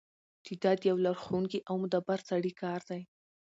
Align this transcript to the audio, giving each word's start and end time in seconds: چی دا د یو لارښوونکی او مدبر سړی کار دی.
چی 0.45 0.53
دا 0.63 0.71
د 0.77 0.81
یو 0.89 0.97
لارښوونکی 1.05 1.59
او 1.69 1.75
مدبر 1.83 2.19
سړی 2.29 2.51
کار 2.61 2.79
دی. 2.89 3.01